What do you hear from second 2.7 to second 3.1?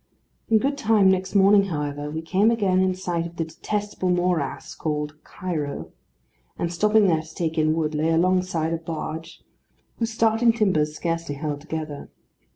in